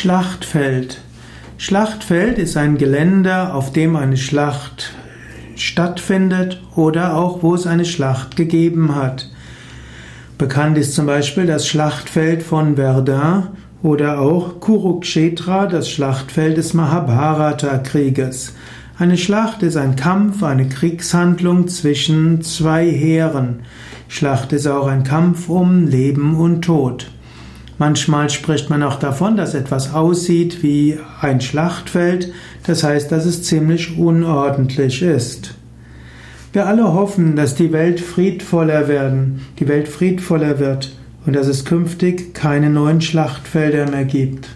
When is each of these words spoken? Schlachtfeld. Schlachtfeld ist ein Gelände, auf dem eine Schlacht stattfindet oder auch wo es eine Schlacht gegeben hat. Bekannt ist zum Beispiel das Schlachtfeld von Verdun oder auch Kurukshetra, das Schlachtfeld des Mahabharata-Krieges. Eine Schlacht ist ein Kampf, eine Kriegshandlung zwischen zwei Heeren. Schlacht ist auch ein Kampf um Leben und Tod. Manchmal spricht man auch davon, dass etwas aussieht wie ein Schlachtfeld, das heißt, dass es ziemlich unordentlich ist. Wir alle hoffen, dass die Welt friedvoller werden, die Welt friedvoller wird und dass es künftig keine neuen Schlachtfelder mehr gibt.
Schlachtfeld. 0.00 1.02
Schlachtfeld 1.58 2.38
ist 2.38 2.56
ein 2.56 2.78
Gelände, 2.78 3.52
auf 3.52 3.70
dem 3.70 3.96
eine 3.96 4.16
Schlacht 4.16 4.94
stattfindet 5.56 6.62
oder 6.74 7.18
auch 7.18 7.42
wo 7.42 7.54
es 7.54 7.66
eine 7.66 7.84
Schlacht 7.84 8.34
gegeben 8.34 8.94
hat. 8.94 9.28
Bekannt 10.38 10.78
ist 10.78 10.94
zum 10.94 11.04
Beispiel 11.04 11.44
das 11.44 11.68
Schlachtfeld 11.68 12.42
von 12.42 12.76
Verdun 12.76 13.48
oder 13.82 14.20
auch 14.20 14.58
Kurukshetra, 14.60 15.66
das 15.66 15.90
Schlachtfeld 15.90 16.56
des 16.56 16.72
Mahabharata-Krieges. 16.72 18.54
Eine 18.98 19.18
Schlacht 19.18 19.62
ist 19.62 19.76
ein 19.76 19.96
Kampf, 19.96 20.42
eine 20.42 20.66
Kriegshandlung 20.66 21.68
zwischen 21.68 22.40
zwei 22.40 22.90
Heeren. 22.90 23.64
Schlacht 24.08 24.54
ist 24.54 24.66
auch 24.66 24.86
ein 24.86 25.04
Kampf 25.04 25.50
um 25.50 25.86
Leben 25.86 26.36
und 26.36 26.62
Tod. 26.62 27.10
Manchmal 27.80 28.28
spricht 28.28 28.68
man 28.68 28.82
auch 28.82 28.96
davon, 28.96 29.38
dass 29.38 29.54
etwas 29.54 29.94
aussieht 29.94 30.62
wie 30.62 30.98
ein 31.22 31.40
Schlachtfeld, 31.40 32.30
das 32.66 32.84
heißt, 32.84 33.10
dass 33.10 33.24
es 33.24 33.42
ziemlich 33.42 33.96
unordentlich 33.96 35.00
ist. 35.00 35.54
Wir 36.52 36.66
alle 36.66 36.92
hoffen, 36.92 37.36
dass 37.36 37.54
die 37.54 37.72
Welt 37.72 37.98
friedvoller 37.98 38.86
werden, 38.86 39.40
die 39.60 39.66
Welt 39.66 39.88
friedvoller 39.88 40.58
wird 40.58 40.92
und 41.24 41.34
dass 41.34 41.46
es 41.46 41.64
künftig 41.64 42.34
keine 42.34 42.68
neuen 42.68 43.00
Schlachtfelder 43.00 43.90
mehr 43.90 44.04
gibt. 44.04 44.50